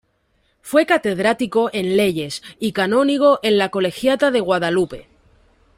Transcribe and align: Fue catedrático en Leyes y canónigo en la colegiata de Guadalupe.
Fue 0.63 0.87
catedrático 0.87 1.69
en 1.73 1.95
Leyes 1.95 2.41
y 2.57 2.71
canónigo 2.71 3.39
en 3.43 3.59
la 3.59 3.69
colegiata 3.69 4.31
de 4.31 4.39
Guadalupe. 4.39 5.05